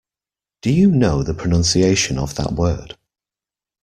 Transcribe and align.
Do 0.63 0.71
you 0.73 0.89
know 0.89 1.21
the 1.21 1.35
pronunciation 1.35 2.17
of 2.17 2.33
that 2.33 2.53
word? 2.53 2.97